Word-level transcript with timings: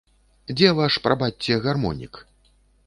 Дзе 0.55 0.69
ваш, 0.79 0.93
прабачце, 1.05 1.61
гармонік? 1.71 2.13